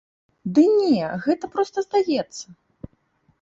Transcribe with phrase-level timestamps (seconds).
[0.53, 2.45] Ды не, гэта проста здаецца.